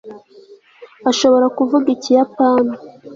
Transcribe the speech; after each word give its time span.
ashobora 1.09 1.45
kuvuga 1.57 1.87
ikiyapani 1.95 2.73